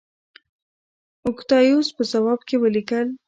اوکتایوس 1.27 1.87
په 1.97 2.03
ځواب 2.11 2.39
کې 2.47 2.55
ولیکل 2.63 3.07